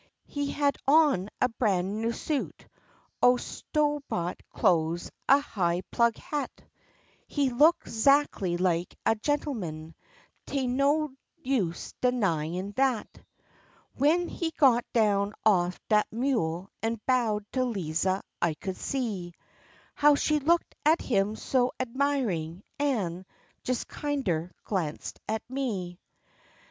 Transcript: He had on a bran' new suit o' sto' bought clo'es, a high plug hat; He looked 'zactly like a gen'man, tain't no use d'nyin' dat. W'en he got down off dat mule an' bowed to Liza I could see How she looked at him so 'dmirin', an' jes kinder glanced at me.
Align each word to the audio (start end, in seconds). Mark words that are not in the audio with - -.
He 0.25 0.49
had 0.49 0.77
on 0.87 1.29
a 1.41 1.47
bran' 1.47 2.01
new 2.01 2.11
suit 2.11 2.67
o' 3.21 3.37
sto' 3.37 3.99
bought 4.09 4.41
clo'es, 4.51 5.11
a 5.29 5.39
high 5.39 5.81
plug 5.91 6.17
hat; 6.17 6.49
He 7.27 7.51
looked 7.51 7.87
'zactly 7.87 8.57
like 8.57 8.95
a 9.05 9.13
gen'man, 9.13 9.93
tain't 10.47 10.73
no 10.73 11.13
use 11.43 11.93
d'nyin' 12.01 12.73
dat. 12.73 13.07
W'en 13.93 14.27
he 14.27 14.49
got 14.57 14.85
down 14.91 15.33
off 15.45 15.79
dat 15.87 16.07
mule 16.11 16.71
an' 16.81 16.99
bowed 17.05 17.45
to 17.51 17.63
Liza 17.63 18.23
I 18.41 18.55
could 18.55 18.77
see 18.77 19.35
How 19.93 20.15
she 20.15 20.39
looked 20.39 20.73
at 20.83 20.99
him 20.99 21.35
so 21.35 21.73
'dmirin', 21.79 22.63
an' 22.79 23.23
jes 23.63 23.83
kinder 23.83 24.51
glanced 24.65 25.19
at 25.29 25.47
me. 25.47 25.99